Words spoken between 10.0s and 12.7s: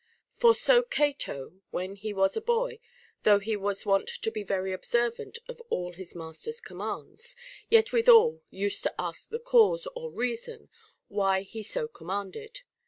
73 or reason why he so commanded.